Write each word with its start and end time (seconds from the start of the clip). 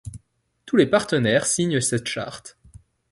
Tous 0.65 0.77
les 0.77 0.87
partenaires 0.87 1.45
signent 1.45 1.79
cette 1.79 2.07
charte. 2.07 2.57